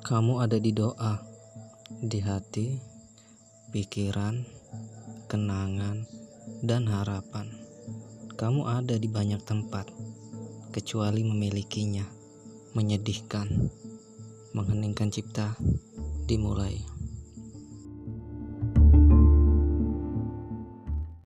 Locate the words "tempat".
9.44-9.92